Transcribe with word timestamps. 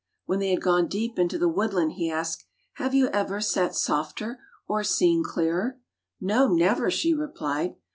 When 0.25 0.39
they 0.39 0.49
had 0.49 0.63
gone 0.63 0.87
deep 0.87 1.19
into 1.19 1.37
the 1.37 1.47
woodland 1.47 1.91
he 1.91 2.09
asked, 2.09 2.43
"Have 2.77 2.95
you 2.95 3.09
ever 3.09 3.39
sat 3.39 3.75
softer 3.75 4.39
or 4.67 4.83
seen 4.83 5.23
clearer?" 5.23 5.79
"No, 6.19 6.47
never," 6.47 6.89
she 6.89 7.13
replied. 7.13 7.75